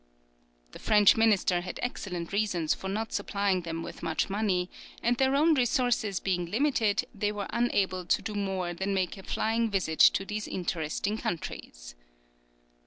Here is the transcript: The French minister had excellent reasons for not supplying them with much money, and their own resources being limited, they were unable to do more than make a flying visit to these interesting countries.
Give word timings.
The 0.71 0.79
French 0.79 1.15
minister 1.15 1.61
had 1.61 1.79
excellent 1.83 2.33
reasons 2.33 2.73
for 2.73 2.89
not 2.89 3.13
supplying 3.13 3.61
them 3.61 3.83
with 3.83 4.01
much 4.01 4.31
money, 4.31 4.67
and 5.03 5.15
their 5.15 5.35
own 5.35 5.53
resources 5.53 6.19
being 6.19 6.47
limited, 6.47 7.05
they 7.13 7.31
were 7.31 7.45
unable 7.51 8.07
to 8.07 8.21
do 8.23 8.33
more 8.33 8.73
than 8.73 8.95
make 8.95 9.15
a 9.17 9.21
flying 9.21 9.69
visit 9.69 9.99
to 9.99 10.25
these 10.25 10.47
interesting 10.47 11.19
countries. 11.19 11.93